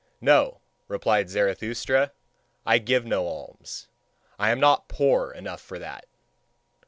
"No," 0.19 0.61
replied 0.87 1.29
Zarathustra, 1.29 2.11
"I 2.65 2.79
give 2.79 3.05
no 3.05 3.27
alms. 3.27 3.87
I 4.39 4.49
am 4.49 4.59
not 4.59 4.87
poor 4.89 5.29
enough 5.31 5.61
for 5.61 5.77
that." 5.77 6.05